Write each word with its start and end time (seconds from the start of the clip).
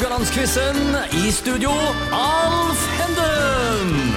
Haugalandsquizen. 0.00 0.76
I 1.12 1.28
studio, 1.30 1.68
Alf 2.16 2.84
Henden. 2.96 4.14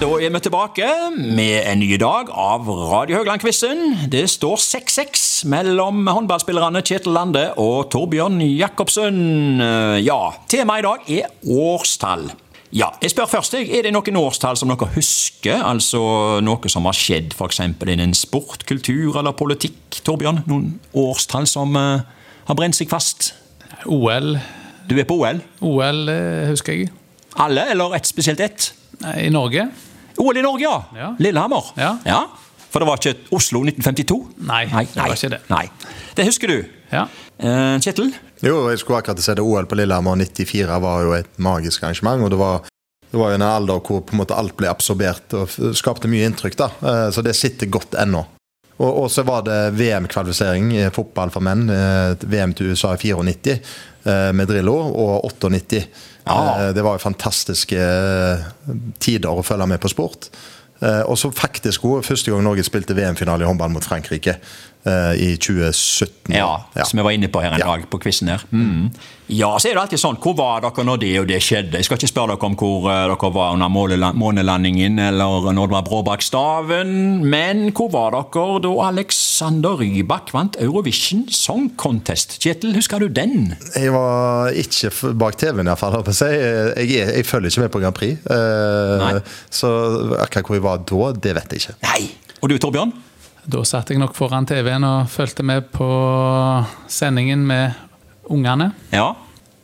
Da 0.00 0.06
er 0.24 0.30
vi 0.32 0.40
tilbake 0.40 0.86
med 1.12 1.66
en 1.68 1.82
ny 1.82 1.98
dag 2.00 2.30
av 2.32 2.64
Radio 2.64 3.18
Haugland-quizen. 3.18 4.08
Det 4.08 4.22
står 4.32 4.56
6-6 4.56 5.44
mellom 5.52 6.06
håndballspillerne 6.08 6.80
Kjetil 6.80 7.12
Lande 7.12 7.42
og 7.60 7.90
Torbjørn 7.92 8.40
Jacobsen. 8.40 9.60
Ja, 10.00 10.32
temaet 10.48 10.80
i 10.80 10.86
dag 10.86 11.10
er 11.18 11.58
årstall. 11.60 12.30
Ja, 12.72 12.94
jeg 13.04 13.12
spør 13.12 13.28
først. 13.28 13.58
Er 13.60 13.84
det 13.84 13.92
noen 13.92 14.20
årstall 14.22 14.56
som 14.56 14.72
dere 14.72 14.88
husker? 14.94 15.60
Altså 15.60 16.00
noe 16.40 16.72
som 16.72 16.88
har 16.88 16.96
skjedd 16.96 17.36
f.eks. 17.36 17.66
innen 17.84 18.16
sport, 18.16 18.64
kultur 18.64 19.20
eller 19.20 19.36
politikk? 19.36 20.00
Torbjørn, 20.08 20.46
noen 20.48 20.78
årstall 20.96 21.44
som 21.44 21.76
uh, 21.76 22.00
har 22.48 22.56
brent 22.56 22.80
seg 22.80 22.88
fast? 22.88 23.34
OL. 23.84 24.38
Du 24.88 24.96
er 24.98 25.04
på 25.08 25.18
OL? 25.20 25.40
OL 25.60 26.08
eh, 26.12 26.48
husker 26.48 26.72
jeg. 26.78 26.90
Alle, 27.38 27.66
eller 27.74 27.94
ett 27.98 28.06
spesielt 28.08 28.40
ett? 28.40 28.70
Nei, 29.04 29.26
I 29.26 29.30
Norge? 29.30 29.68
OL 30.18 30.36
i 30.40 30.42
Norge, 30.42 30.64
ja. 30.64 30.78
Ja. 30.96 31.10
Lillehammer. 31.22 31.68
Ja. 31.78 32.22
For 32.68 32.82
det 32.82 32.88
var 32.88 32.98
ikke 33.00 33.12
Oslo 33.36 33.60
1952? 33.64 34.16
Nei, 34.48 34.64
det 34.66 34.96
var 34.96 35.14
ikke 35.14 35.30
det. 35.36 35.42
Nei. 35.52 35.66
Det 36.18 36.26
husker 36.26 36.50
du. 36.52 36.56
Ja. 36.92 37.04
Eh, 37.38 37.76
Kjetil? 37.84 38.10
Jo, 38.44 38.64
jeg 38.72 38.80
skulle 38.82 38.98
akkurat 39.02 39.20
si 39.22 39.34
det. 39.38 39.44
OL 39.44 39.68
på 39.70 39.78
Lillehammer 39.78 40.18
94 40.24 40.80
var 40.82 41.04
jo 41.06 41.14
et 41.16 41.30
magisk 41.42 41.84
arrangement. 41.84 42.24
og 42.26 42.30
det 42.34 42.38
var, 42.40 42.66
det 43.12 43.20
var 43.20 43.32
jo 43.32 43.38
en 43.38 43.46
alder 43.46 43.80
hvor 43.84 44.02
på 44.08 44.16
en 44.16 44.22
måte 44.24 44.36
alt 44.36 44.56
ble 44.58 44.68
absorbert 44.72 45.36
og 45.38 45.54
skapte 45.78 46.10
mye 46.10 46.26
inntrykk. 46.28 46.56
da, 46.56 46.70
Eh, 46.82 47.10
Så 47.14 47.22
det 47.22 47.36
sitter 47.36 47.66
godt 47.66 47.94
ennå. 47.94 48.24
Og, 48.78 49.02
og 49.04 49.08
så 49.10 49.24
var 49.26 49.42
det 49.46 49.58
VM-kvalifisering 49.78 50.70
i 50.76 50.84
fotball 50.94 51.32
for 51.34 51.44
menn. 51.44 51.66
eh, 51.70 52.14
VM 52.30 52.54
til 52.54 52.70
USA 52.72 52.94
i 52.94 53.00
94 53.02 53.56
eh, 54.06 54.30
med 54.32 54.46
Drillo, 54.50 54.76
og 54.78 55.24
98. 55.26 55.82
Ja. 56.28 56.38
Eh, 56.68 56.70
Det 56.76 56.84
var 56.86 56.94
jo 56.94 57.02
fantastiske 57.02 57.88
tider 59.02 59.34
å 59.34 59.42
følge 59.46 59.66
med 59.66 59.82
på 59.82 59.90
sport. 59.90 60.30
Og 60.78 61.16
så 61.18 61.32
faktisk 61.34 61.82
også 61.88 62.06
første 62.06 62.30
gang 62.30 62.44
Norge 62.46 62.62
spilte 62.62 62.94
VM-finale 62.94 63.42
i 63.42 63.48
håndball 63.48 63.72
mot 63.74 63.82
Frankrike 63.82 64.36
i 65.18 65.34
2017. 65.36 66.34
Ja, 66.36 66.50
som 66.84 66.98
jeg 67.00 67.06
var 67.06 67.14
inne 67.16 67.28
på 67.32 67.40
her 67.44 67.54
en 67.56 67.60
Ja. 67.62 67.66
dag 67.74 67.86
på 67.90 67.98
quizen 68.02 68.28
her. 68.32 68.42
Mm. 68.52 68.90
Ja, 69.28 69.50
så 69.60 69.68
er 69.68 69.74
det 69.76 69.82
alltid 69.82 70.00
sånn. 70.00 70.16
Hvor 70.24 70.32
var 70.38 70.62
dere 70.64 70.84
når 70.88 71.00
det 71.02 71.10
og 71.20 71.26
det 71.28 71.42
skjedde? 71.44 71.76
Jeg 71.76 71.84
skal 71.84 71.98
ikke 71.98 72.08
spørre 72.08 72.32
dere 72.36 72.46
om 72.48 72.54
hvor 72.56 72.86
eh, 72.88 73.02
dere 73.10 73.30
var 73.34 73.52
under 73.52 73.68
månelandingen, 74.16 74.98
eller 74.98 75.50
når 75.52 75.68
det 75.68 75.74
var 75.76 75.84
bråbak 75.84 76.22
staven, 76.24 77.20
men 77.28 77.66
hvor 77.76 77.90
var 77.92 78.16
dere 78.16 78.60
da 78.64 78.72
Alexander 78.88 79.76
Rybak 79.82 80.32
vant 80.32 80.56
Eurovision 80.64 81.26
Song 81.28 81.68
Contest? 81.76 82.38
Kjetil, 82.40 82.72
husker 82.78 83.04
du 83.04 83.08
den? 83.12 83.52
Jeg 83.76 83.92
var 83.92 84.48
ikke 84.56 84.92
bak 85.20 85.36
TV-en, 85.40 85.68
iallfall. 85.68 86.00
Jeg, 86.08 86.88
jeg, 86.88 87.10
jeg 87.18 87.26
følger 87.28 87.52
ikke 87.52 87.66
med 87.66 87.74
på 87.74 87.82
Grand 87.84 87.98
Prix. 87.98 88.24
Uh, 88.30 89.20
så 89.50 89.68
akkurat 90.22 90.48
hvor 90.48 90.56
jeg 90.56 90.64
var 90.64 90.80
da, 90.88 91.12
det 91.20 91.36
vet 91.36 91.52
jeg 91.52 91.66
ikke. 91.66 91.76
Nei. 91.84 92.08
Og 92.40 92.48
du, 92.48 92.56
Torbjørn? 92.62 92.92
Da 93.48 93.62
satt 93.64 93.88
jeg 93.88 94.00
nok 94.00 94.12
foran 94.16 94.44
TV-en 94.48 94.84
og 94.84 95.08
fulgte 95.08 95.44
med 95.46 95.70
på 95.72 95.88
sendingen 96.92 97.46
med 97.48 97.72
ungene. 98.28 98.74
Ja. 98.92 99.14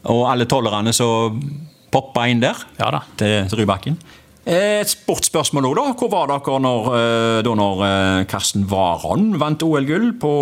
Og 0.09 0.25
alle 0.31 0.47
tollerne 0.49 0.93
som 0.97 1.37
poppa 1.93 2.25
inn 2.33 2.41
der? 2.41 2.57
Ja 2.81 2.89
da. 2.95 3.03
til 3.21 3.45
Rybakken. 3.61 3.99
Eh, 4.45 4.81
Et 4.83 4.91
sportsspørsmål 4.91 5.71
òg, 5.71 5.77
da. 5.79 5.85
Hvor 5.97 6.11
var 6.13 6.29
dere 6.33 6.57
når, 6.61 6.89
eh, 6.97 7.39
da 7.45 7.55
når 7.57 7.85
eh, 7.87 8.25
Karsten 8.29 8.67
Warholm 8.69 9.39
vant 9.41 9.63
OL-gull 9.65 10.11
på 10.21 10.33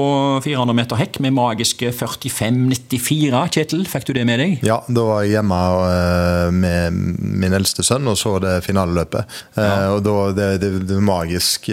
400 0.42 0.74
meter 0.74 0.98
hekk 1.02 1.20
med 1.22 1.34
magiske 1.36 1.92
45,94? 1.94 3.44
Kjetil, 3.54 3.86
fikk 3.90 4.06
du 4.08 4.12
det 4.18 4.26
med 4.26 4.42
deg? 4.42 4.58
Ja, 4.66 4.80
da 4.86 5.06
var 5.06 5.22
jeg 5.22 5.36
hjemme 5.36 5.62
med 6.62 6.98
min 7.42 7.54
eldste 7.58 7.86
sønn 7.86 8.06
og 8.10 8.18
så 8.18 8.38
det 8.42 8.60
finaleløpet. 8.66 9.38
Ja. 9.58 9.94
og 9.94 10.02
da 10.06 10.18
det, 10.34 10.50
det, 10.62 10.72
det 10.90 10.98
magisk 11.02 11.70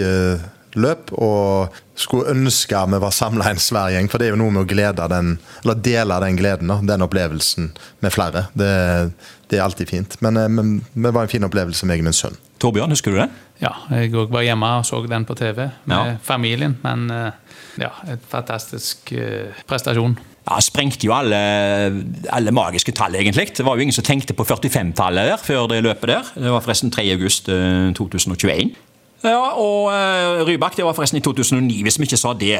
løp, 0.78 1.10
og 1.18 1.74
skulle 1.98 2.30
ønske 2.32 2.78
vi 2.92 3.00
var 3.02 3.10
samla 3.14 3.50
en 3.50 3.58
svær 3.60 3.90
gjeng. 3.94 4.08
For 4.10 4.18
det 4.22 4.28
er 4.28 4.34
jo 4.36 4.40
noe 4.40 4.54
med 4.54 4.64
å 4.64 4.70
glede 4.70 5.08
den, 5.12 5.34
eller 5.64 5.74
dele 5.84 6.20
den 6.24 6.36
gleden, 6.38 6.72
den 6.86 7.02
opplevelsen 7.06 7.72
med 8.00 8.12
flere. 8.14 8.46
Det, 8.54 8.70
det 9.50 9.58
er 9.58 9.64
alltid 9.66 9.88
fint. 9.90 10.16
Men, 10.24 10.36
eh, 10.36 10.48
men 10.48 10.78
det 10.94 11.14
var 11.16 11.26
en 11.26 11.32
fin 11.32 11.44
opplevelse 11.48 11.86
med 11.90 12.02
min 12.06 12.16
sønn. 12.16 12.38
Torbjørn, 12.60 12.92
husker 12.92 13.14
du 13.14 13.20
det? 13.22 13.28
Ja, 13.62 13.72
jeg 13.92 14.12
òg 14.16 14.30
var 14.32 14.44
hjemme 14.44 14.68
og 14.80 14.84
så 14.88 15.00
den 15.08 15.24
på 15.28 15.34
TV 15.36 15.70
med 15.88 15.96
Ja. 15.96 16.16
familien. 16.24 16.76
Men 16.84 17.10
eh, 17.10 17.32
ja, 17.80 17.90
et 18.12 18.22
fantastisk 18.28 19.12
eh, 19.12 19.52
prestasjon. 19.68 20.18
Ja, 20.48 20.56
sprengte 20.64 21.04
jo 21.06 21.12
alle, 21.14 21.38
alle 22.32 22.50
magiske 22.50 22.92
tall, 22.96 23.14
egentlig. 23.14 23.50
Det 23.56 23.64
var 23.64 23.76
jo 23.76 23.84
ingen 23.84 23.94
som 23.94 24.04
tenkte 24.04 24.34
på 24.34 24.44
45-tallet 24.48 25.28
der 25.30 25.36
før 25.42 25.68
det 25.70 25.82
løpet 25.84 26.08
der. 26.08 26.30
Det 26.34 26.50
var 26.50 26.64
forresten 26.64 26.90
3. 26.90 27.04
august 29.24 29.26
2021. 29.26 29.28
Ja, 29.28 29.52
og 29.58 29.90
uh, 29.92 30.46
Rybak, 30.46 30.76
det 30.76 30.84
var 30.84 30.94
forresten 30.96 31.18
i 31.18 31.24
2009, 31.24 31.82
hvis 31.82 31.98
vi 31.98 32.08
ikke 32.08 32.16
sa 32.16 32.32
det. 32.32 32.58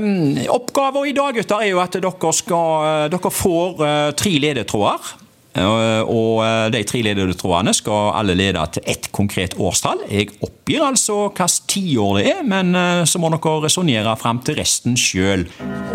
Um, 0.00 0.38
Oppgaven 0.48 1.08
i 1.08 1.12
dag, 1.16 1.34
gutter, 1.34 1.60
er 1.60 1.72
jo 1.72 1.80
at 1.80 1.96
dere, 1.98 2.32
skal, 2.32 2.84
eh, 2.88 3.08
dere 3.12 3.30
får 3.30 3.82
uh, 3.82 4.12
tre 4.16 4.38
ledetråder. 4.38 5.16
Uh, 5.58 6.04
og 6.06 6.70
de 6.70 6.84
tre 6.86 7.00
ledetrådene 7.02 7.72
skal 7.74 8.12
alle 8.14 8.36
lede 8.36 8.62
til 8.76 8.84
ett 8.86 9.08
konkret 9.12 9.56
årstall. 9.58 10.04
Jeg 10.06 10.28
oppgir 10.44 10.84
altså 10.86 11.32
hvilket 11.32 11.64
tiår 11.72 12.18
det 12.20 12.26
er, 12.30 12.42
men 12.46 12.76
så 13.08 13.18
må 13.18 13.30
dere 13.32 13.56
resonnere 13.64 14.14
fram 14.20 14.38
til 14.44 14.60
resten 14.60 14.94
sjøl. 14.94 15.48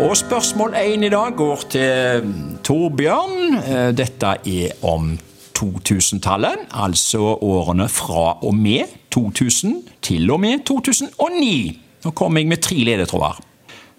Og 0.04 0.16
spørsmål 0.18 0.76
én 0.76 1.06
i 1.06 1.12
dag 1.14 1.32
går 1.38 1.64
til 1.72 2.34
Torbjørn. 2.66 3.56
Eh, 3.62 3.90
Dette 3.96 4.36
er 4.44 4.74
om 4.84 5.14
2000-tallet, 5.58 6.66
altså 6.70 7.38
årene 7.42 7.88
fra 7.92 8.38
og 8.42 8.54
med 8.58 8.90
2000 9.14 9.80
til 10.04 10.30
og 10.34 10.40
med 10.42 10.64
2009. 10.66 11.80
Nå 12.04 12.12
kommer 12.12 12.42
jeg 12.42 12.50
med 12.50 12.62
tre 12.64 12.78
ledetråder. 12.84 13.40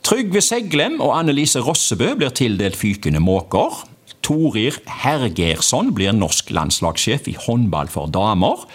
Trygve 0.05 0.41
Seglem 0.45 0.99
og 1.01 1.16
Annelise 1.17 1.63
Rossebø 1.66 2.11
blir 2.19 2.33
tildelt 2.35 2.77
Fykende 2.77 3.21
måker. 3.23 3.73
Torir 4.25 4.77
Hergersson 5.01 5.89
blir 5.97 6.13
norsk 6.13 6.51
landslagssjef 6.53 7.29
i 7.31 7.38
håndball 7.47 7.89
for 7.89 8.11
damer. 8.13 8.67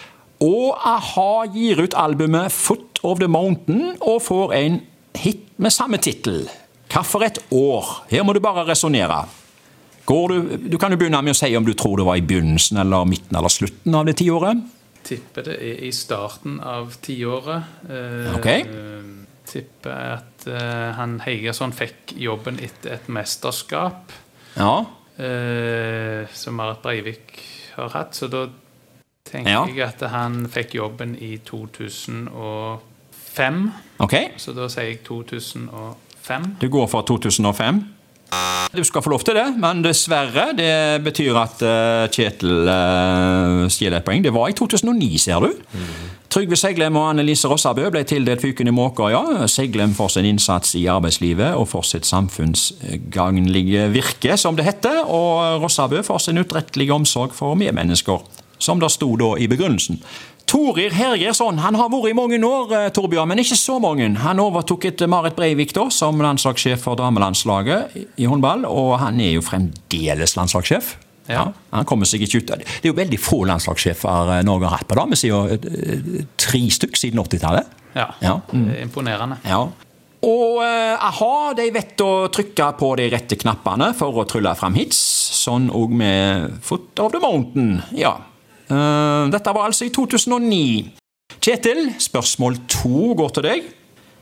Og 0.43 0.73
a-ha 0.75 1.45
gir 1.53 1.79
ut 1.83 1.95
albumet 1.95 2.51
Foot 2.51 2.99
of 3.07 3.21
the 3.21 3.29
Mountain 3.31 3.93
og 4.01 4.23
får 4.25 4.55
en 4.57 4.81
hit 5.21 5.45
med 5.61 5.71
samme 5.71 6.01
tittel. 6.01 6.49
Hvilket 6.91 7.39
år? 7.55 7.93
Her 8.11 8.25
må 8.27 8.33
du 8.35 8.41
bare 8.43 8.65
resonnere. 8.67 9.23
Går 10.05 10.27
Du, 10.27 10.57
du 10.71 10.77
kan 10.77 10.91
jo 10.91 10.97
begynne 10.97 11.21
med 11.23 11.31
å 11.35 11.37
si 11.37 11.55
om 11.55 11.65
du 11.65 11.73
tror 11.77 11.97
det 11.97 12.05
var 12.07 12.15
i 12.17 12.21
begynnelsen 12.25 12.77
eller 12.81 13.05
midten 13.05 13.35
eller 13.37 13.49
slutten 13.53 13.95
av 13.95 14.05
det 14.05 14.15
tiåret. 14.21 14.57
Tipper 15.03 15.41
det 15.43 15.55
er 15.61 15.83
i 15.87 15.91
starten 15.91 16.59
av 16.61 16.93
tiåret. 17.01 17.63
Eh, 17.89 18.35
Ok. 18.35 18.47
Tipper 19.51 19.91
at 20.15 20.45
eh, 20.47 20.91
han 20.95 21.17
Heigersson 21.25 21.73
fikk 21.75 22.13
jobben 22.15 22.59
etter 22.63 22.93
et 22.93 23.07
mesterskap 23.11 24.11
Ja. 24.55 24.85
eh, 25.19 26.25
som 26.33 26.53
Marit 26.55 26.81
Breivik 26.81 27.41
har 27.75 27.89
hatt. 27.89 28.15
Så 28.15 28.27
da 28.31 28.45
tenker 29.25 29.51
Ja. 29.51 29.65
jeg 29.65 29.79
at 29.81 29.99
han 30.09 30.47
fikk 30.47 30.73
jobben 30.75 31.15
i 31.19 31.37
2005. 31.37 33.71
Ok, 33.99 34.13
Så 34.37 34.53
da 34.55 34.67
sier 34.67 34.83
jeg 34.85 35.03
2005. 35.03 36.55
du 36.61 36.69
går 36.69 36.87
for 36.87 37.01
2005. 37.01 37.83
Du 38.71 38.83
skal 38.87 39.03
få 39.03 39.11
lov 39.11 39.25
til 39.27 39.35
det, 39.35 39.47
men 39.59 39.81
dessverre. 39.83 40.51
Det 40.55 41.03
betyr 41.03 41.35
at 41.41 41.63
eh, 41.67 42.05
Kjetil 42.13 42.69
uh, 42.69 43.65
stjeler 43.67 43.99
et 43.99 44.07
poeng. 44.07 44.23
Det 44.23 44.31
var 44.31 44.47
i 44.47 44.55
2009, 44.55 45.09
ser 45.19 45.43
du. 45.43 45.51
Trygve 46.31 46.55
Seglem 46.55 46.95
og 46.95 47.09
Annelise 47.09 47.49
Rossabø 47.51 47.89
ble 47.91 48.05
tildelt 48.07 48.39
Fykende 48.39 48.71
måker, 48.71 49.09
ja. 49.11 49.47
Seglem 49.51 49.91
for 49.97 50.07
sin 50.13 50.29
innsats 50.29 50.77
i 50.79 50.85
arbeidslivet 50.87 51.57
og 51.59 51.67
for 51.73 51.83
sitt 51.83 52.07
samfunnsgagnlige 52.07 53.89
virke, 53.91 54.37
som 54.39 54.55
det 54.55 54.69
heter. 54.69 55.01
Og 55.03 55.59
Rossabø 55.65 55.99
for 56.07 56.23
sin 56.23 56.39
utrettelige 56.39 56.95
omsorg 56.95 57.35
for 57.35 57.59
medmennesker, 57.59 58.23
som 58.63 58.79
det 58.79 58.93
sto 58.95 59.11
da 59.19 59.33
i 59.35 59.49
begrunnelsen. 59.51 59.99
Torir 60.51 60.91
Hergersson 60.91 61.59
han 61.63 61.77
har 61.79 61.87
vært 61.93 62.09
i 62.11 62.15
mange 62.17 62.39
år, 62.43 62.71
eh, 62.75 62.89
Torbjørn, 62.91 63.29
men 63.31 63.39
ikke 63.39 63.55
så 63.55 63.77
mange. 63.79 64.09
Han 64.19 64.39
overtok 64.43 64.83
etter 64.89 65.07
Marit 65.07 65.35
Breivik 65.37 65.71
da, 65.77 65.85
som 65.89 66.19
landslagssjef 66.19 66.81
for 66.83 66.95
damelandslaget 66.99 67.95
i- 68.19 68.25
håndball, 68.27 68.65
og 68.67 68.97
han 68.99 69.19
er 69.21 69.33
jo 69.37 69.41
fremdeles 69.41 70.35
landslagssjef. 70.35 70.95
Ja. 71.29 71.45
Han 71.71 71.85
kommer 71.85 72.05
seg 72.09 72.21
ikke 72.25 72.41
ut 72.41 72.47
det. 72.47 72.65
Er 72.83 72.89
jo 72.89 72.93
veldig 72.97 73.19
få 73.21 73.45
landslagssjefer 73.47 74.39
eh, 74.39 74.43
Norge 74.43 74.67
har 74.67 74.77
hatt 74.81 74.87
på 74.89 74.95
damesida. 74.99 75.39
eh, 75.53 76.25
Tre 76.37 76.59
stykk 76.69 76.97
siden 76.99 77.19
80-tallet. 77.23 77.65
Ja, 77.95 78.09
Ja. 78.21 78.41
er 78.51 78.81
imponerende. 78.83 79.37
Ja. 79.45 79.61
Og 80.23 80.57
uh, 80.61 80.97
a-ha, 81.01 81.53
de 81.57 81.71
vet 81.71 81.97
å 81.97 82.27
trykke 82.29 82.77
på 82.77 82.95
de 82.97 83.07
rette 83.09 83.35
knappene 83.41 83.93
for 83.97 84.11
å 84.13 84.25
trylle 84.27 84.51
fram 84.55 84.75
hits. 84.75 84.99
Sånn 85.31 85.69
òg 85.71 85.89
med 85.89 86.59
Foot 86.61 86.99
of 86.99 87.11
the 87.13 87.19
Mountain. 87.19 87.81
Ja. 87.97 88.17
Eh, 88.71 89.29
dette 89.31 89.53
var 89.53 89.67
altså 89.67 89.85
i 89.85 89.93
2009. 89.93 90.91
Kjetil, 91.41 91.87
spørsmål 91.99 92.57
to 92.71 93.13
går 93.17 93.31
til 93.35 93.47
deg. 93.47 93.69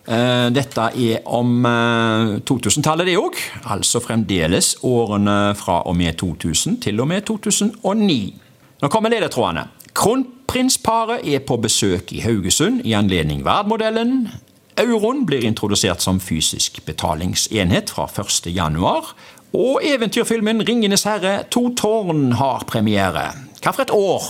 Eh, 0.10 0.50
Dette 0.56 0.90
er 0.98 1.26
om 1.30 1.66
eh, 1.70 2.38
2000-tallet, 2.50 3.10
det 3.10 3.18
òg. 3.20 3.38
Altså 3.70 4.02
fremdeles 4.02 4.76
årene 4.88 5.54
fra 5.60 5.84
og 5.86 5.98
med 6.00 6.18
2000 6.18 6.80
til 6.86 7.02
og 7.02 7.10
med 7.12 7.28
2009. 7.28 8.20
Nå 8.82 8.90
kommer 8.90 9.14
ledetrådene. 9.14 9.68
Kronprinsparet 9.94 11.28
er 11.28 11.44
på 11.46 11.58
besøk 11.62 12.14
i 12.16 12.24
Haugesund 12.24 12.82
i 12.88 12.96
anledning 12.98 13.44
Verdmodellen. 13.46 14.30
Euroen 14.80 15.26
blir 15.28 15.44
introdusert 15.44 16.02
som 16.02 16.22
fysisk 16.24 16.80
betalingsenhet 16.88 17.92
fra 17.92 18.08
1. 18.08 18.48
januar. 18.56 19.14
Og 19.54 19.82
eventyrfilmen 19.84 20.62
'Ringenes 20.62 21.04
herre 21.04 21.44
to 21.52 21.70
tårn' 21.74 22.34
har 22.34 22.64
premiere. 22.68 23.49
Hva 23.60 23.74
for 23.76 23.84
et 23.84 23.92
år? 23.94 24.30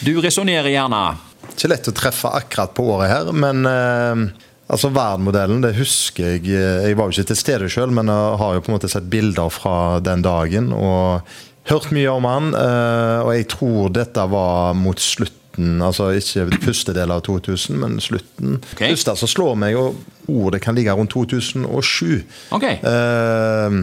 Du 0.00 0.14
resonnerer 0.22 0.70
gjerne. 0.72 1.02
Ikke 1.50 1.70
lett 1.72 1.90
å 1.90 1.96
treffe 1.96 2.30
akkurat 2.38 2.72
på 2.76 2.86
året 2.94 3.10
her, 3.10 3.30
men 3.36 3.66
eh, 3.68 4.22
altså 4.70 4.92
Verdmodellen, 4.94 5.62
det 5.64 5.74
husker 5.78 6.36
jeg 6.36 6.46
Jeg 6.52 6.96
var 6.96 7.08
jo 7.08 7.16
ikke 7.16 7.32
til 7.32 7.40
stede 7.40 7.70
sjøl, 7.72 7.92
men 7.96 8.12
jeg 8.12 8.40
har 8.42 8.56
jo 8.56 8.64
på 8.64 8.72
en 8.72 8.78
måte 8.78 8.90
sett 8.92 9.10
bilder 9.12 9.50
fra 9.52 9.74
den 10.04 10.24
dagen 10.24 10.70
og 10.76 11.26
hørt 11.70 11.90
mye 11.94 12.14
om 12.14 12.28
han. 12.28 12.54
Eh, 12.56 13.18
og 13.24 13.34
jeg 13.34 13.50
tror 13.56 13.92
dette 13.94 14.24
var 14.32 14.78
mot 14.78 15.02
slutten, 15.02 15.82
altså 15.84 16.12
ikke 16.16 16.62
første 16.62 16.94
del 16.96 17.12
av 17.12 17.24
2000, 17.26 17.76
men 17.82 17.98
slutten. 18.02 18.58
Ok. 18.72 18.86
Første 18.86 19.18
som 19.24 19.34
slår 19.34 19.60
meg, 19.66 19.78
og 19.78 20.30
ordet 20.30 20.62
kan 20.64 20.78
ligge 20.78 20.94
rundt 20.96 21.12
2007. 21.12 22.22
Okay. 22.56 22.78
Eh, 22.80 23.80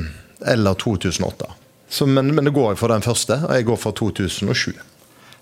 eller 0.55 0.77
2008. 0.79 1.53
Så, 1.89 2.05
men, 2.05 2.33
men 2.35 2.45
det 2.45 2.55
går 2.55 2.75
for 2.75 2.91
den 2.91 3.05
første, 3.05 3.39
og 3.47 3.55
jeg 3.55 3.65
går 3.67 3.79
for 3.79 3.95
2007. 3.95 4.75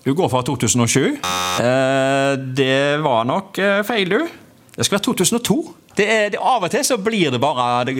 Du 0.06 0.12
går 0.14 0.28
for 0.30 0.46
2007. 0.46 1.16
Eh, 1.18 2.32
det 2.54 3.00
var 3.02 3.26
nok 3.26 3.58
eh, 3.58 3.80
feil, 3.86 4.12
du. 4.12 4.28
Det 4.76 4.86
skal 4.86 4.98
være 4.98 5.06
2002. 5.08 5.58
Det 5.96 6.04
er, 6.12 6.26
det, 6.30 6.38
av 6.38 6.64
og 6.66 6.70
til 6.70 6.84
så 6.84 6.98
blir 7.00 7.32
det 7.32 7.40
bare 7.40 7.86
det, 7.88 7.94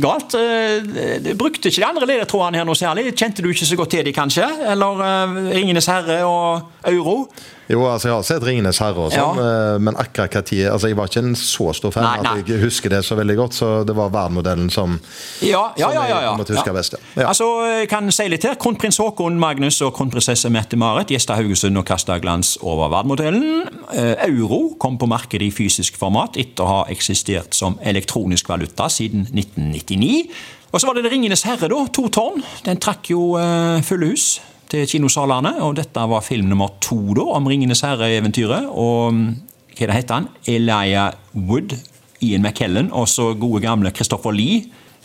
galt. 0.00 0.34
Eh, 0.34 1.34
brukte 1.36 1.68
ikke 1.68 1.82
de 1.82 1.86
andre 1.86 2.08
ledetrådene 2.08 2.62
her 2.62 2.66
noe 2.66 2.78
særlig? 2.78 3.10
Kjente 3.12 3.44
du 3.44 3.50
ikke 3.52 3.68
så 3.68 3.76
godt 3.76 3.92
til 3.92 4.06
de, 4.06 4.14
kanskje? 4.16 4.48
Eller 4.72 5.02
eh, 5.04 5.34
Ringenes 5.58 5.90
herre 5.92 6.22
og 6.24 6.88
euro? 6.88 7.18
Jo, 7.68 7.86
altså 7.88 8.08
jeg 8.08 8.14
har 8.14 8.22
sett 8.22 8.44
'Ringenes 8.44 8.78
herre', 8.78 9.06
og 9.06 9.12
sånn, 9.12 9.38
ja. 9.40 9.78
men 9.80 9.96
akkurat 9.96 10.34
hva 10.34 10.42
tid 10.44 10.66
altså 10.68 10.90
Jeg 10.90 10.96
var 10.98 11.08
ikke 11.08 11.22
en 11.24 11.36
så 11.38 11.72
stor 11.72 11.90
fan 11.94 12.04
Nei, 12.04 12.20
nei. 12.22 12.32
at 12.42 12.48
jeg 12.48 12.60
husker 12.60 12.92
det 12.92 13.00
så 13.06 13.16
veldig 13.16 13.36
godt, 13.38 13.54
så 13.56 13.68
det 13.88 13.96
var 13.96 14.12
verdmodellen 14.12 14.70
som 14.70 14.98
Ja, 15.40 15.72
ja, 15.78 15.88
Som 15.88 15.94
ja. 15.94 16.02
jeg 16.02 16.10
ja, 16.10 16.20
ja. 16.26 16.36
måtte 16.36 16.56
huske 16.56 16.74
best, 16.76 16.96
ja. 17.16 17.28
Altså, 17.28 17.48
jeg 17.80 17.88
kan 17.88 18.10
si 18.12 18.28
litt 18.28 18.44
her. 18.44 18.54
Kronprins 18.60 18.98
Haakon 19.00 19.38
Magnus 19.40 19.80
og 19.84 19.94
kronprinsesse 19.96 20.50
Mette-Marit 20.52 21.10
gjesta 21.14 21.38
Haugesund 21.38 21.78
og 21.80 21.86
kasta 21.88 22.18
glans 22.22 22.54
over 22.62 22.90
Vardmodellen. 22.92 23.68
Eh, 23.92 24.28
Euro 24.28 24.74
kom 24.80 24.98
på 24.98 25.08
markedet 25.10 25.48
i 25.48 25.52
fysisk 25.54 25.96
format 26.00 26.36
etter 26.40 26.64
å 26.64 26.70
ha 26.70 26.80
eksistert 26.92 27.56
som 27.56 27.78
elektronisk 27.82 28.48
valuta 28.48 28.88
siden 28.92 29.26
1999. 29.32 30.28
Og 30.72 30.80
så 30.80 30.88
var 30.88 30.98
det 30.98 31.04
det 31.06 31.12
Ringenes 31.14 31.44
herre, 31.46 31.68
da. 31.70 31.84
To 31.94 32.08
tårn. 32.12 32.42
Den 32.66 32.80
trakk 32.82 33.10
jo 33.12 33.34
eh, 33.40 33.80
fulle 33.86 34.12
hus 34.12 34.34
til 34.74 34.86
kinosalene. 34.90 35.56
Og 35.64 35.76
dette 35.78 36.06
var 36.10 36.24
film 36.26 36.50
nummer 36.50 36.74
to 36.84 37.00
da, 37.16 37.26
om 37.38 37.48
Ringenes 37.50 37.84
herre-eventyret. 37.86 38.68
Og 38.70 39.14
mm, 39.14 39.28
hva 39.78 39.94
heter 39.94 40.20
han? 40.20 40.30
Elijah 40.50 41.14
Wood, 41.34 41.76
Ian 42.24 42.44
McKellen 42.44 42.90
og 42.94 43.08
så 43.10 43.32
gode 43.38 43.62
gamle 43.64 43.92
Christopher 43.94 44.34
Lee 44.34 44.64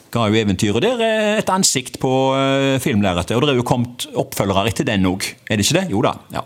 ga 0.10 0.25
jo 0.30 0.38
eventyret 0.39 0.81
der 0.81 1.01
eh, 1.06 1.38
et 1.38 1.50
ansikt 1.54 2.00
på 2.01 2.12
eh, 2.38 2.77
filmlerretet. 2.81 3.36
Og 3.38 3.45
det 3.45 3.54
er 3.54 3.62
jo 3.62 3.68
kommet 3.68 4.07
oppfølgere 4.18 4.66
etter 4.71 4.88
den 4.88 5.06
òg, 5.10 5.27
er 5.50 5.60
det 5.60 5.68
ikke 5.68 5.80
det? 5.81 5.88
Jo 5.94 6.04
da. 6.06 6.16
ja. 6.33 6.45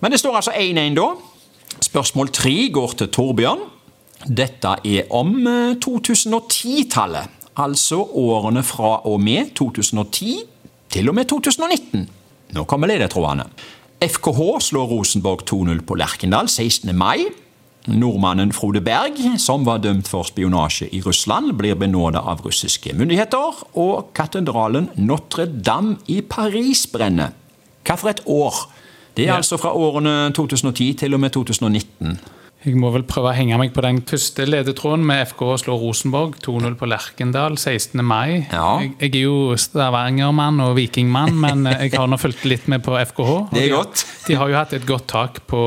Men 0.00 0.12
det 0.12 0.20
står 0.20 0.38
altså 0.38 0.52
1-1 0.56 0.96
da. 0.96 1.10
Spørsmål 1.84 2.30
tre 2.32 2.54
går 2.72 2.96
til 3.00 3.10
Torbjørn. 3.12 3.64
Dette 4.26 4.76
er 4.84 5.12
om 5.14 5.34
eh, 5.44 5.76
2010-tallet. 5.82 7.32
Altså 7.56 8.02
årene 8.20 8.62
fra 8.64 8.98
og 9.08 9.20
med 9.20 9.54
2010 9.56 10.36
til 10.92 11.08
og 11.08 11.16
med 11.16 11.28
2019. 11.28 12.04
Nå 12.54 12.64
kommer 12.64 12.90
ledetrådene. 12.90 13.48
FKH 14.00 14.40
slår 14.60 14.86
Rosenborg 14.92 15.42
2-0 15.48 15.80
på 15.88 15.96
Lerkendal 15.98 16.48
16. 16.48 16.92
mai. 16.96 17.26
Nordmannen 17.86 18.50
Frode 18.52 18.80
Berg, 18.82 19.18
som 19.38 19.64
var 19.66 19.78
dømt 19.78 20.08
for 20.10 20.26
spionasje 20.26 20.88
i 20.92 21.00
Russland, 21.04 21.52
blir 21.58 21.76
benåda 21.78 22.18
av 22.26 22.40
russiske 22.42 22.92
myndigheter, 22.98 23.60
og 23.78 24.08
katedralen 24.14 24.88
Notre-Dame 24.98 25.96
i 26.10 26.20
Paris 26.26 26.86
brenner. 26.90 27.30
Hva 27.86 27.94
for 27.96 28.10
et 28.10 28.22
år? 28.26 28.54
Det 29.16 29.24
er 29.24 29.32
Ja. 29.32 29.36
altså 29.36 29.56
fra 29.56 29.70
årene 29.72 30.32
2010 30.34 30.92
til 30.98 31.14
og 31.14 31.20
med 31.20 31.30
2019. 31.32 32.18
Jeg 32.66 32.74
må 32.82 32.88
vel 32.90 33.04
prøve 33.06 33.30
å 33.30 33.36
henge 33.36 33.54
meg 33.60 33.70
på 33.76 33.82
den 33.84 34.00
første 34.02 34.42
ledetråden 34.48 35.04
med 35.06 35.20
FK 35.28 35.42
slår 35.62 35.78
Rosenborg 35.84 36.34
2-0 36.42 36.74
på 36.80 36.88
Lerkendal 36.90 37.54
16. 37.54 38.02
mai. 38.02 38.40
Ja. 38.50 38.80
Jeg, 38.82 38.96
jeg 39.04 39.12
er 39.12 39.22
jo 39.22 39.36
Stavanger-mann 39.54 40.58
og 40.64 40.72
vikingmann, 40.80 41.30
men 41.44 41.62
jeg 41.70 41.94
har 41.94 42.10
nå 42.10 42.18
fulgt 42.18 42.42
litt 42.50 42.66
med 42.72 42.82
på 42.82 42.98
FKH. 42.98 43.30
og 43.36 43.54
Det 43.54 43.68
er 43.68 43.76
godt. 43.76 44.02
De 44.26 44.40
har 44.40 44.50
jo 44.50 44.58
hatt 44.58 44.74
et 44.74 44.88
godt 44.88 45.06
tak 45.14 45.40
på, 45.46 45.62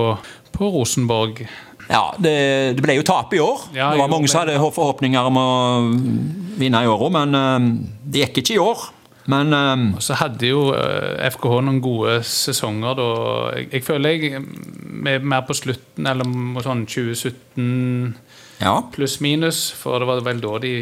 på 0.57 0.71
Rosenborg. 0.75 1.39
Ja, 1.87 2.03
det, 2.19 2.35
det 2.75 2.83
ble 2.83 2.99
jo 2.99 3.07
tap 3.07 3.31
i 3.33 3.39
år. 3.41 3.63
Ja, 3.71 3.93
det 3.95 4.03
var 4.03 4.11
mange 4.11 4.27
som 4.27 4.43
hadde 4.43 4.59
forhåpninger 4.59 5.31
om 5.31 5.39
å 5.39 5.49
vinne 6.59 6.83
i 6.83 6.91
år 6.91 7.07
òg, 7.07 7.15
men 7.15 7.39
eh, 7.39 7.69
det 8.11 8.27
gikk 8.27 8.43
ikke 8.43 8.57
i 8.59 8.63
år. 8.67 8.89
Men 9.29 9.53
um, 9.53 9.85
Og 9.93 10.03
så 10.03 10.17
hadde 10.17 10.49
jo 10.49 10.69
eh, 10.73 11.27
FKH 11.29 11.59
noen 11.67 11.81
gode 11.83 12.19
sesonger 12.25 12.97
da. 12.97 13.09
Jeg, 13.57 13.67
jeg 13.75 13.85
føler 13.85 14.15
jeg 14.15 14.39
er 14.39 15.19
mer 15.21 15.43
på 15.45 15.57
slutten, 15.57 16.09
eller 16.09 16.63
sånn 16.65 16.85
2017 16.89 18.15
ja. 18.59 18.73
pluss 18.93 19.19
minus, 19.23 19.61
for 19.77 20.01
det 20.01 20.09
var 20.09 20.23
vel 20.25 20.41
da 20.43 20.55
de 20.63 20.73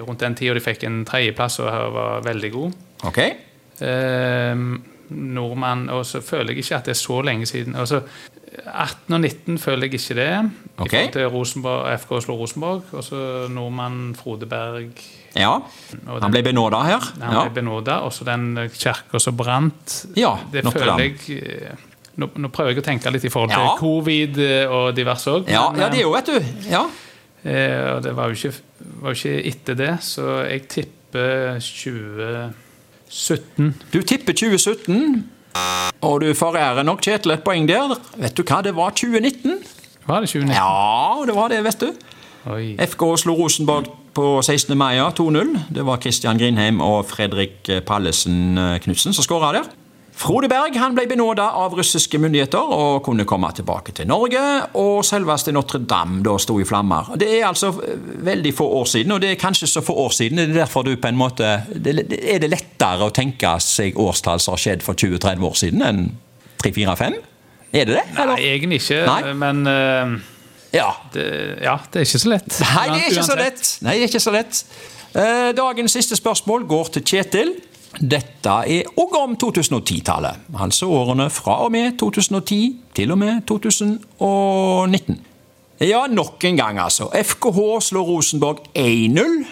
rundt 0.00 0.24
den 0.24 0.38
tida 0.38 0.56
de 0.56 0.64
fikk 0.64 0.86
en 0.88 1.02
tredjeplass 1.08 1.60
og 1.62 1.68
var 1.96 2.24
veldig 2.26 2.52
god. 2.56 2.78
Okay. 3.10 3.36
Um, 3.80 4.80
nordmann, 5.10 5.88
og 5.90 6.04
så 6.06 6.20
føler 6.24 6.54
jeg 6.54 6.64
ikke 6.64 6.80
at 6.80 6.88
det 6.88 6.94
er 6.94 7.00
så 7.00 7.20
lenge 7.26 7.46
siden. 7.46 7.76
Altså, 7.76 8.02
18 8.50 9.14
og 9.14 9.20
19 9.20 9.58
føler 9.62 9.86
jeg 9.86 9.94
ikke 9.94 10.14
det. 10.18 10.50
Okay. 10.78 10.86
I 10.86 10.90
forhold 10.90 11.12
til 11.12 11.26
Rosenborg, 11.34 11.84
FK 12.00 12.08
slår 12.24 12.36
Rosenborg. 12.40 12.82
Og 12.92 13.04
så 13.06 13.20
nordmann 13.52 14.14
Frode 14.18 14.46
Berg. 14.50 14.90
Ja. 15.36 15.52
den, 15.92 16.00
Han 16.22 16.30
ble 16.34 16.42
benåda 16.42 16.80
her. 16.82 16.98
Han 17.20 17.32
Ja. 17.36 17.44
ble 17.48 17.54
benåda. 17.62 17.92
Og 18.02 18.12
så 18.12 18.24
den 18.26 18.58
kirka 18.74 19.18
som 19.20 19.36
brant. 19.36 20.06
Ja, 20.16 20.34
det 20.52 20.64
føler 20.66 20.98
jeg 20.98 21.14
eh, 21.30 21.70
nå, 22.16 22.26
nå 22.36 22.48
prøver 22.48 22.70
jeg 22.74 22.78
å 22.82 22.84
tenke 22.88 23.10
litt 23.14 23.24
i 23.24 23.28
forhold 23.30 23.50
til 23.54 23.60
Ja. 23.62 23.76
covid 23.78 24.38
eh, 24.38 24.66
og 24.70 24.94
diverse 24.96 25.30
òg. 25.30 25.48
Ja, 25.48 25.70
ja, 25.76 25.88
det 25.88 25.98
er 25.98 26.02
jo, 26.02 26.12
vet 26.12 26.26
du. 26.26 26.40
Ja. 26.68 26.84
Eh, 27.44 27.94
og 27.94 28.02
det 28.02 28.16
var 28.16 28.28
jo 28.28 28.34
ikke, 28.34 28.52
var 29.00 29.10
jo 29.14 29.16
ikke 29.16 29.46
etter 29.48 29.74
det, 29.78 29.98
så 30.02 30.42
jeg 30.50 30.66
tipper 30.68 31.60
2017. 31.60 33.74
Du 33.92 34.02
tipper 34.02 34.32
2017, 34.32 35.30
og 36.00 36.20
du 36.22 36.30
forærer 36.36 36.82
nok 36.86 37.02
Kjetil 37.04 37.34
et 37.34 37.44
poeng 37.44 37.68
der. 37.68 37.96
Vet 38.16 38.36
du 38.36 38.44
hva, 38.44 38.60
det 38.64 38.74
var 38.76 38.94
2019. 38.96 39.58
Var 40.06 40.24
det 40.24 40.30
2019? 40.32 40.54
Ja, 40.56 41.26
det 41.26 41.36
var 41.36 41.52
det, 41.52 41.64
vet 41.64 41.80
du. 41.80 41.90
Oi. 42.50 42.76
FK 42.80 43.04
slo 43.20 43.34
Rosenborg 43.36 43.90
på 44.16 44.40
16. 44.42 44.72
mai 44.78 44.96
2-0. 44.98 45.52
Det 45.74 45.84
var 45.86 46.00
Kristian 46.02 46.38
Grindheim 46.40 46.80
og 46.80 47.04
Fredrik 47.10 47.68
Pallesen 47.86 48.58
eh, 48.58 48.78
Knutsen 48.80 49.14
som 49.16 49.26
skåra 49.26 49.52
der. 49.58 49.68
Frode 50.20 50.50
Berg 50.52 50.74
han 50.76 50.92
ble 50.92 51.06
benåda 51.08 51.46
av 51.56 51.72
russiske 51.78 52.18
myndigheter 52.20 52.72
og 52.74 52.98
kunne 53.06 53.24
komme 53.28 53.48
tilbake 53.56 53.94
til 53.96 54.08
Norge. 54.10 54.40
Og 54.76 55.00
selveste 55.06 55.54
Notre-Dame 55.56 56.20
da 56.26 56.34
sto 56.42 56.58
i 56.60 56.66
flammer. 56.68 57.14
Det 57.20 57.28
er 57.38 57.46
altså 57.48 57.70
eh, 57.80 58.02
veldig 58.26 58.52
få 58.56 58.66
år 58.82 58.90
siden, 58.92 59.14
og 59.16 59.22
det 59.24 59.30
er 59.32 59.40
kanskje 59.40 59.70
så 59.70 59.84
få 59.84 59.96
år 60.04 60.12
siden. 60.18 60.42
Det 60.42 60.50
er 60.50 60.58
derfor 60.60 60.84
du 60.84 60.92
på 61.00 61.08
en 61.08 61.16
måte 61.16 61.54
det, 61.72 61.94
Er 62.20 62.42
det 62.42 62.50
lettere 62.52 63.08
å 63.08 63.14
tenke 63.16 63.54
seg 63.64 63.96
årstall 63.96 64.42
som 64.44 64.58
har 64.58 64.64
skjedd 64.66 64.84
for 64.84 64.98
20-30 64.98 65.48
år 65.48 65.56
siden, 65.62 65.86
enn 65.88 66.04
3-4-5? 66.66 67.16
Er 67.70 67.88
det 67.88 67.96
det? 67.96 68.04
Nei, 68.18 68.38
egentlig 68.50 68.82
ikke, 68.82 69.00
Nei. 69.06 69.34
men 69.40 69.64
uh... 69.64 70.20
Ja. 70.70 70.90
det, 71.14 71.24
ja, 71.64 71.78
det 71.90 72.02
er 72.02 72.06
ikke 72.06 72.20
så 72.22 72.30
lett. 72.30 72.60
Nei, 72.60 72.84
det 72.92 73.00
er 73.00 73.08
ikke 73.08 73.26
så 73.26 73.38
lett. 73.40 73.68
Nei, 73.82 73.96
det 73.96 74.04
er 74.04 74.12
ikke 74.12 74.22
så 74.22 74.34
lett. 74.34 74.60
Eh, 75.10 75.48
Dagens 75.56 75.96
siste 75.96 76.18
spørsmål 76.18 76.68
går 76.70 76.92
til 76.94 77.08
Kjetil. 77.08 77.56
Dette 77.98 78.52
er 78.70 78.86
òg 79.00 79.16
om 79.18 79.34
2010-tallet. 79.40 80.46
Altså 80.54 80.86
årene 80.94 81.26
fra 81.32 81.58
og 81.64 81.72
med 81.74 81.98
2010 81.98 82.60
til 82.94 83.10
og 83.10 83.18
med 83.18 83.42
2019. 83.50 85.18
Ja, 85.80 86.04
nok 86.06 86.44
en 86.44 86.56
gang, 86.60 86.78
altså. 86.78 87.08
FKH 87.08 87.58
slår 87.88 88.06
Rosenborg 88.06 88.62
1-0 88.76 89.44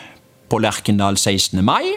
på 0.49 0.59
Lerkendal 0.63 1.17
16. 1.17 1.65
mai. 1.65 1.97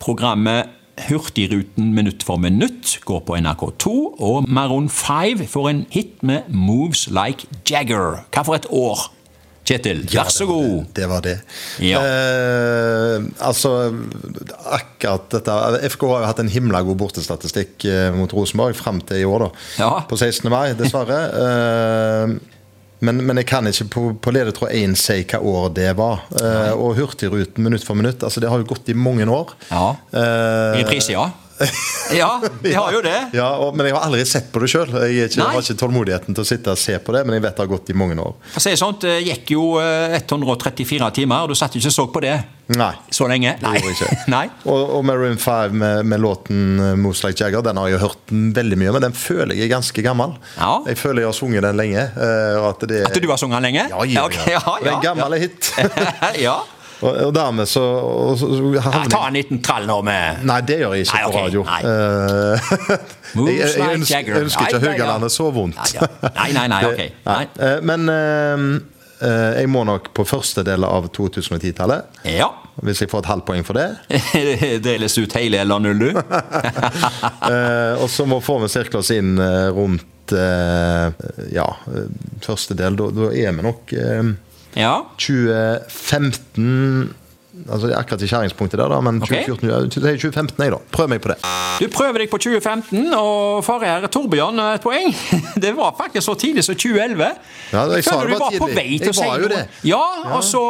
Programmet 0.00 0.74
Hurtigruten 1.08 1.92
minutt 1.94 2.24
for 2.26 2.40
minutt 2.42 2.96
går 3.06 3.20
på 3.26 3.36
NRK2, 3.38 3.92
og 4.18 4.48
Maroon 4.48 4.88
5 4.88 5.44
får 5.46 5.68
en 5.70 5.84
hit 5.90 6.22
med 6.22 6.48
Moves 6.48 7.06
Like 7.10 7.46
Jagger. 7.70 8.24
Hva 8.34 8.42
for 8.42 8.58
et 8.58 8.66
år? 8.70 9.12
Kjetil, 9.68 10.04
vær 10.08 10.30
så 10.32 10.46
god. 10.48 10.86
Det 10.96 11.08
var 11.10 11.20
det. 11.26 11.36
Ja. 11.84 12.00
Eh, 12.00 13.26
altså, 13.44 13.72
akkurat 14.78 15.26
dette 15.36 15.56
FK 15.92 16.06
har 16.08 16.22
jo 16.24 16.28
hatt 16.30 16.40
en 16.42 16.48
himla 16.52 16.80
god 16.86 16.96
bortestatistikk 17.02 17.84
eh, 17.88 18.08
mot 18.16 18.32
Rosenborg 18.32 18.76
fram 18.78 19.02
til 19.04 19.22
i 19.22 19.26
år, 19.28 19.44
da. 19.48 19.50
Ja. 19.82 19.90
På 20.08 20.16
16. 20.16 20.48
mai, 20.52 20.70
dessverre. 20.78 21.24
Eh, 21.42 22.38
Men, 22.98 23.20
men 23.22 23.38
jeg 23.38 23.46
kan 23.46 23.62
ikke 23.70 23.84
på, 23.94 24.00
på 24.18 24.32
ledetråd 24.34 24.72
1 24.74 24.96
si 24.98 25.20
hva 25.30 25.38
år 25.46 25.68
det 25.76 25.92
var. 25.94 26.24
Eh, 26.34 26.72
og 26.74 26.96
Hurtigruten 26.98 27.62
minutt 27.62 27.84
for 27.86 27.94
minutt, 27.94 28.24
altså 28.26 28.42
det 28.42 28.48
har 28.50 28.58
jo 28.58 28.66
gått 28.72 28.88
i 28.90 28.96
mange 28.98 29.22
år. 29.30 29.52
Ja. 29.70 29.92
Eh, 30.10 30.80
I 30.80 30.86
prissida? 30.88 31.28
Ja, 32.14 32.40
de 32.62 32.72
har 32.74 32.92
jo 32.94 33.00
det. 33.04 33.16
Ja, 33.36 33.48
og, 33.60 33.74
Men 33.76 33.88
jeg 33.88 33.96
har 33.96 34.06
aldri 34.06 34.24
sett 34.28 34.46
på 34.52 34.62
det 34.62 34.70
sjøl. 34.72 34.92
Jeg, 35.04 35.30
jeg, 35.34 35.42
har 35.42 35.58
ikke 35.60 35.76
tålmodigheten 35.80 36.36
til 36.36 36.44
å 36.44 36.48
sitte 36.48 36.72
og 36.72 36.80
se 36.80 36.94
på 37.02 37.14
det, 37.16 37.24
men 37.26 37.36
jeg 37.36 37.44
vet 37.44 37.58
det 37.58 37.64
har 37.64 37.70
gått 37.72 37.90
i 37.92 37.96
mange 37.98 38.16
år. 38.22 38.36
For 38.54 38.60
å 38.62 38.64
si 38.64 38.76
sånn, 38.78 38.96
det 39.02 39.16
gikk 39.26 39.52
jo 39.56 39.64
eh, 39.82 40.14
134 40.20 41.10
timer, 41.18 41.44
og 41.44 41.52
du 41.52 41.58
satt 41.58 41.76
ikke 41.76 41.90
og 41.90 41.96
så 41.98 42.06
på 42.14 42.22
det 42.24 42.36
Nei. 42.78 42.92
så 43.10 43.28
lenge. 43.30 43.54
Nei. 43.64 43.82
Nei. 44.34 44.44
Og, 44.68 44.94
og 44.98 45.04
Maroon 45.08 45.38
5 45.40 45.76
med, 45.82 46.06
med 46.08 46.22
låten 46.22 46.80
'Moose 47.00 47.26
Like 47.26 47.42
Jagger' 47.44 47.64
Den 47.64 47.80
har 47.80 47.88
jeg 47.92 48.02
hørt 48.04 48.32
veldig 48.32 48.78
mye, 48.80 48.94
men 48.96 49.08
den 49.08 49.16
føler 49.16 49.56
jeg 49.56 49.68
er 49.68 49.74
ganske 49.76 50.04
gammel. 50.04 50.36
Ja. 50.56 50.78
Jeg 50.88 51.00
føler 51.00 51.24
jeg 51.24 51.32
har 51.32 51.38
sunget 51.38 51.68
den 51.68 51.80
lenge. 51.80 52.08
eh, 52.08 52.68
at, 52.68 52.88
det, 52.88 53.04
At 53.08 53.20
du 53.20 53.28
har 53.28 53.40
sunget 53.40 53.58
den 53.60 53.68
lenge? 53.70 53.86
Ja, 53.90 54.04
ja, 54.04 54.26
Ok, 54.28 54.40
ja. 54.56 54.64
Det 54.80 54.92
er 54.92 54.96
en 54.96 55.06
gammel 55.06 55.40
hit. 55.40 55.72
ja. 56.46 56.58
Og, 56.98 57.10
og 57.28 57.32
dermed 57.34 57.68
så, 57.70 57.82
og, 57.82 58.38
så 58.40 58.48
ja. 58.74 58.82
jeg 58.82 59.10
tar 59.12 59.26
en 59.28 59.36
liten 59.38 59.62
trall 59.64 59.86
nå 59.88 59.98
med 60.06 60.44
Nei, 60.48 60.58
det 60.66 60.78
gjør 60.82 60.96
jeg 60.96 61.06
ikke 61.06 61.18
Nei, 61.18 61.24
på 61.24 61.42
radio. 61.44 61.64
nei. 61.68 61.80
jeg, 63.48 63.56
jeg, 63.58 63.72
jeg, 63.78 63.98
ønsker, 63.98 64.38
ønsker 64.42 64.70
ikke 64.72 64.82
Haugalandet 64.86 65.34
så 65.34 65.50
vondt. 65.54 65.98
Nei, 66.34 66.48
nei, 66.56 66.66
nei, 66.72 66.80
ok. 66.90 67.02
Nei. 67.28 67.42
Eh, 67.68 67.76
Men 67.86 68.12
eh, 68.12 68.64
eh, 69.28 69.60
jeg 69.60 69.70
må 69.72 69.84
nok 69.88 70.10
på 70.16 70.26
første 70.28 70.64
del 70.66 70.86
av 70.88 71.10
2010-tallet. 71.14 72.20
Ja. 72.34 72.50
Hvis 72.82 73.02
jeg 73.02 73.10
får 73.10 73.24
et 73.24 73.30
halvt 73.32 73.46
poeng 73.48 73.64
for 73.66 73.78
det. 73.78 73.88
Deles 74.86 75.18
ut 75.18 75.34
hele 75.38 75.62
eller 75.62 75.82
null, 75.82 75.98
du? 75.98 76.10
Eh, 77.48 77.94
og 77.98 78.08
så 78.12 78.26
må 78.28 78.38
vi 78.42 78.70
sirkle 78.70 79.02
oss 79.02 79.10
inn 79.14 79.36
eh, 79.42 79.68
rundt 79.74 80.06
uh, 80.32 81.08
ja, 81.52 81.76
eh, 81.86 82.08
første 82.44 82.76
del. 82.78 82.96
Da, 82.98 83.10
da 83.14 83.30
er 83.32 83.56
vi 83.56 83.64
nok 83.66 83.92
eh, 83.96 84.22
Ja. 84.74 85.06
2015 85.18 87.14
Altså 87.66 87.90
akkurat 87.96 88.22
i 88.22 88.28
skjæringspunktet 88.30 88.78
der, 88.80 88.90
da, 88.92 89.00
men 89.04 89.22
Ok. 89.22 89.28
2014, 89.28 89.68
okay. 89.68 90.12
jeg 90.12 90.20
2015, 90.22 90.64
jeg, 90.64 90.72
da. 90.74 90.78
Prøv 90.94 91.08
meg 91.10 91.20
på 91.24 91.32
det. 91.32 91.38
Du 91.78 91.86
prøver 91.92 92.22
deg 92.22 92.30
på 92.30 92.38
2015, 92.38 93.08
og 93.18 93.64
forrige 93.66 94.10
Torbjørn 94.14 94.62
et 94.64 94.84
poeng. 94.84 95.12
Det 95.64 95.72
var 95.76 95.94
faktisk 95.98 96.26
så 96.26 96.34
tidlig 96.38 96.64
som 96.66 96.76
2011. 96.78 97.24
Ja, 97.72 97.82
jeg 97.92 98.04
sa 98.06 98.18
det 98.22 98.38
var 98.38 98.52
på 98.54 98.68
tidlig. 98.68 98.76
vei 98.76 98.98
til 99.02 99.10
Jeg 99.10 99.16
var 99.18 99.42
jo 99.42 99.50
det. 99.50 99.62
Ja, 99.86 100.04
og 100.36 100.44
så 100.46 100.62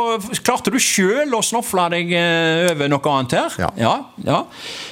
klarte 0.45 0.73
du 0.75 0.79
sjøl 0.83 1.35
å 1.37 1.43
snofle 1.45 1.89
deg 1.95 2.13
eh, 2.17 2.71
over 2.73 2.91
noe 2.91 3.13
annet 3.13 3.37
her. 3.39 3.59
Ja. 3.63 3.71
ja, 3.79 3.95
ja. 4.27 4.41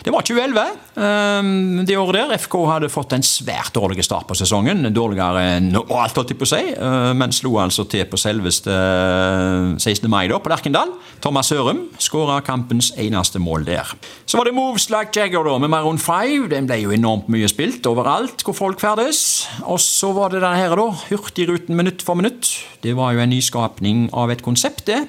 Det 0.04 0.14
var 0.14 0.26
2011. 0.26 0.76
Um, 0.96 1.82
det 1.88 1.96
året 1.98 2.20
der. 2.20 2.36
FK 2.40 2.58
hadde 2.70 2.92
fått 2.92 3.16
en 3.16 3.24
svært 3.26 3.74
dårlig 3.76 4.04
start 4.06 4.28
på 4.28 4.36
sesongen. 4.38 4.86
Dårligere 4.94 5.42
enn 5.56 5.72
alt, 5.76 6.16
holdt 6.16 6.32
jeg 6.32 6.40
på 6.40 6.46
å 6.48 6.52
si. 6.52 6.62
Uh, 6.76 7.12
men 7.16 7.34
slo 7.34 7.56
altså 7.62 7.86
til 7.90 8.06
på 8.10 8.20
selveste 8.20 8.72
eh, 8.72 9.74
16. 9.80 10.08
mai 10.10 10.26
da, 10.30 10.40
på 10.42 10.52
Lerkendal. 10.52 10.94
Thomas 11.24 11.50
Sørum 11.50 11.85
skåra 12.02 12.40
kampens 12.44 12.92
eneste 12.98 13.38
mål 13.42 13.64
der. 13.68 13.92
Så 14.26 14.38
var 14.38 14.48
det 14.48 14.54
Moves 14.56 14.88
Like 14.90 15.16
Jagger 15.20 15.44
da, 15.46 15.56
med 15.62 15.70
Maroon 15.72 15.98
5. 15.98 16.48
Den 16.52 16.66
ble 16.68 16.80
jo 16.82 16.94
enormt 16.94 17.28
mye 17.32 17.48
spilt 17.50 17.86
overalt 17.90 18.42
hvor 18.46 18.56
folk 18.56 18.80
ferdes. 18.82 19.46
Og 19.64 19.80
så 19.82 20.12
var 20.16 20.32
det 20.34 20.42
denne 20.42 20.56
her, 20.58 20.74
da. 20.78 20.88
Hurtigruten 21.10 21.76
minutt 21.76 22.02
for 22.06 22.18
minutt. 22.18 22.50
Det 22.82 22.96
var 22.96 23.12
jo 23.16 23.22
en 23.24 23.32
nyskapning 23.34 24.08
av 24.16 24.30
et 24.34 24.42
konsept, 24.44 24.86
det, 24.90 25.02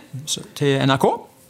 til 0.57 0.77
NRK. 0.87 1.07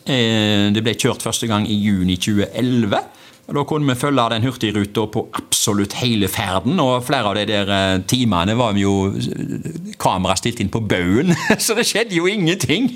Eh, 0.07 0.72
Det 0.74 0.84
ble 0.84 0.96
kjørt 0.96 1.24
første 1.25 1.48
gang 1.50 1.67
i 1.67 1.75
juni 1.75 2.15
2011. 2.17 3.03
Da 3.47 3.61
kunne 3.63 3.87
vi 3.87 3.95
følge 3.95 4.23
den 4.33 4.43
hurtigruta 4.43 5.05
på 5.07 5.21
absolutt 5.39 5.93
hele 6.01 6.27
ferden, 6.27 6.79
og 6.83 7.05
flere 7.07 7.29
av 7.29 7.37
de 7.37 7.45
der 7.47 7.69
eh, 7.71 8.01
timene 8.09 8.55
var 8.59 8.73
vi 8.75 8.83
jo 8.83 8.91
eh, 9.13 9.93
kamera 9.99 10.35
stilt 10.35 10.59
inn 10.63 10.71
på 10.73 10.81
baugen, 10.83 11.31
så 11.63 11.77
det 11.77 11.85
skjedde 11.87 12.17
jo 12.17 12.27
ingenting. 12.27 12.89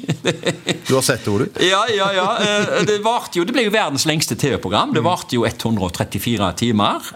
Du 0.89 0.91
har 0.98 1.05
sett 1.08 1.24
det, 1.24 1.31
Ole? 1.31 1.48
Ja, 1.63 1.86
ja, 1.96 2.10
ja. 2.17 2.27
Eh, 2.43 2.84
Det, 2.89 3.00
varte 3.05 3.39
jo, 3.39 3.46
det 3.48 3.55
ble 3.55 3.63
jo 3.70 3.72
verdens 3.74 4.03
lengste 4.10 4.36
TV-program. 4.36 4.91
Det 4.98 5.05
varte 5.05 5.39
jo 5.39 5.46
134 5.48 6.51
timer. 6.60 7.12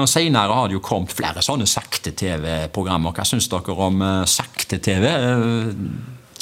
Og 0.00 0.08
Senere 0.08 0.56
har 0.56 0.70
det 0.72 0.78
jo 0.78 0.82
kommet 0.84 1.12
flere 1.12 1.44
sånne 1.44 1.68
sakte-TV-programmer. 1.68 3.12
Hva 3.12 3.28
syns 3.28 3.50
dere 3.52 3.76
om 3.76 4.00
eh, 4.00 4.20
sakte-TV? 4.30 5.08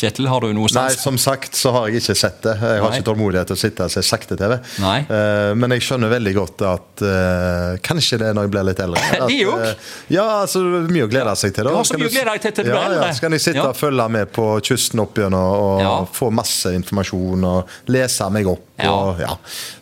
Kjetil, 0.02 0.26
har 0.26 0.42
du 0.42 0.50
noe 0.56 0.66
Nei, 0.74 0.88
som 0.98 1.14
sagt 1.20 1.54
så 1.54 1.70
har 1.76 1.84
jeg 1.86 2.00
ikke 2.00 2.14
sett 2.18 2.40
det. 2.42 2.56
Jeg 2.58 2.80
har 2.82 2.90
Nei. 2.90 2.96
ikke 2.98 3.06
tålmodighet 3.06 3.52
til 3.52 3.54
å 3.54 3.60
sitte 3.60 3.86
og 3.86 3.92
se 3.92 4.02
sakte-TV. 4.02 4.54
Nei. 4.82 4.96
Eh, 5.06 5.50
men 5.54 5.74
jeg 5.76 5.84
skjønner 5.86 6.10
veldig 6.10 6.32
godt 6.34 6.64
at 6.66 7.04
uh, 7.06 7.76
Kanskje 7.86 8.18
det 8.18 8.30
er 8.32 8.34
når 8.34 8.48
jeg 8.48 8.52
blir 8.56 8.66
litt 8.66 8.82
eldre. 8.82 9.02
At, 9.22 9.30
eh, 9.30 9.84
ja, 10.16 10.24
altså 10.40 10.62
mye 10.90 11.06
å 11.06 11.10
glede 11.12 11.36
seg 11.38 11.54
til. 11.54 11.68
Da. 11.68 11.70
Du 11.70 11.78
har 11.78 11.86
så 11.86 11.98
mye 12.00 12.10
å 12.10 12.14
glede 12.16 12.32
deg 12.32 12.42
til 12.42 12.56
til 12.56 12.66
du 12.66 12.72
ja, 12.72 12.80
blir 12.80 12.88
eldre. 12.88 13.06
Ja, 13.12 13.14
så 13.14 13.24
kan 13.26 13.36
jeg 13.36 13.44
sitte 13.44 13.60
Ja. 13.62 13.68
og 13.70 13.78
følge 13.78 14.08
med 14.16 14.32
på 14.34 14.46
kysten 14.66 15.04
opp 15.04 15.22
gjennom 15.22 15.46
og, 15.52 15.84
Ja. 15.84 15.92
få 16.18 16.32
masse 16.34 16.74
informasjon 16.74 17.46
og 17.52 17.78
lese 17.94 18.30
meg 18.34 18.50
opp. 18.50 18.66
Ja. 18.82 18.90
Og, 18.96 19.22
ja. 19.22 19.36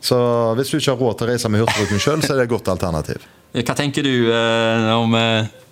Så 0.04 0.20
hvis 0.60 0.74
du 0.74 0.76
ikke 0.82 0.92
har 0.92 1.00
råd 1.00 1.16
til 1.22 1.28
å 1.28 1.32
reise 1.32 1.48
med 1.54 1.64
Hurtigruten 1.64 2.02
sjøl, 2.02 2.20
så 2.26 2.34
er 2.34 2.42
det 2.42 2.50
et 2.50 2.52
godt 2.52 2.68
alternativ. 2.76 3.24
Hva 3.56 3.74
tenker 3.74 4.04
du 4.04 4.12
om 5.00 5.16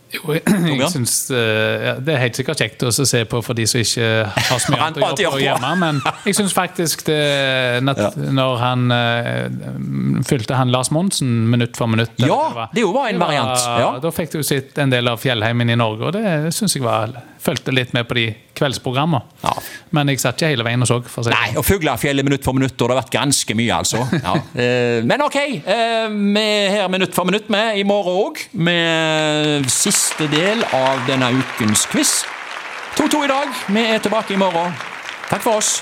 Jo, 0.09 0.33
jeg, 0.33 0.89
synes 0.89 1.15
eh, 1.37 1.83
ja, 1.85 1.93
Det 2.01 2.15
er 2.15 2.23
helt 2.23 2.39
sikkert 2.39 2.63
kjekt 2.63 2.85
å 2.89 2.93
se 2.95 3.21
på 3.29 3.41
for 3.45 3.59
de 3.59 3.67
som 3.69 3.83
ikke 3.83 4.07
har 4.33 4.63
så 4.63 4.73
mye 4.73 4.81
annet 4.87 5.01
å 5.05 5.11
gjøre 5.21 5.35
på 5.35 5.43
hjemme. 5.43 5.73
Men 5.83 6.01
jeg 6.25 6.39
syns 6.39 6.55
faktisk 6.57 7.05
det 7.09 7.83
Når 7.85 8.55
han 8.63 8.87
uh, 8.89 10.23
fulgte 10.29 10.57
han 10.57 10.73
Lars 10.73 10.93
Monsen 10.95 11.51
minutt 11.53 11.77
for 11.77 11.91
minutt 11.93 12.15
Ja, 12.25 12.69
det 12.73 12.87
jo 12.87 12.95
var 12.97 13.13
en 13.13 13.21
variant, 13.21 13.67
ja. 13.81 13.91
Da 14.01 14.13
fikk 14.15 14.39
du 14.39 14.41
sett 14.47 14.79
en 14.81 14.93
del 14.93 15.11
av 15.11 15.21
fjellheimen 15.21 15.75
i 15.75 15.77
Norge, 15.79 16.09
og 16.09 16.17
det 16.17 16.55
syns 16.57 16.79
jeg 16.79 16.87
var 16.87 17.13
Fulgte 17.39 17.73
litt 17.75 17.93
med 17.95 18.09
på 18.09 18.17
de 18.19 18.25
kveldsprogrammene. 18.59 19.23
Ja. 19.45 19.53
Men 19.95 20.11
jeg 20.11 20.21
satt 20.23 20.41
ikke 20.41 20.51
hele 20.53 20.65
veien 20.67 20.83
og 20.83 20.89
så. 20.91 20.99
For 21.07 21.27
seg. 21.27 21.35
Nei, 21.37 21.53
og 21.61 21.65
Fuglafjellet 21.67 22.27
minutt 22.27 22.45
for 22.47 22.57
minutt, 22.59 22.75
og 22.75 22.89
det 22.91 22.97
har 22.97 23.03
vært 23.03 23.15
ganske 23.15 23.59
mye, 23.59 23.75
altså. 23.79 24.03
Ja. 24.29 24.35
Eh, 24.59 24.99
Men 25.07 25.23
ok, 25.25 25.37
eh, 25.39 26.09
vi 26.11 26.43
er 26.43 26.75
her 26.75 26.89
minutt 26.93 27.15
for 27.15 27.29
minutt 27.29 27.49
med 27.53 27.79
i 27.79 27.85
morgen 27.87 28.19
òg, 28.25 28.43
med 28.59 29.69
siste 29.73 30.27
del 30.33 30.65
av 30.75 31.05
denne 31.09 31.31
ukens 31.39 31.87
quiz. 31.93 32.19
2-2 32.99 33.25
i 33.25 33.31
dag. 33.31 33.55
Vi 33.71 33.85
er 33.95 34.03
tilbake 34.03 34.35
i 34.35 34.41
morgen. 34.41 34.75
Takk 35.29 35.45
for 35.45 35.61
oss. 35.63 35.79